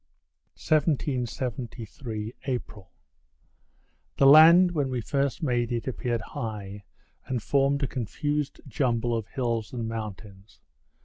[0.55, 2.91] 1773 April
[4.17, 6.85] The land, when we first made it, appeared high,
[7.27, 10.59] and formed a confused jumble of hills and mountains.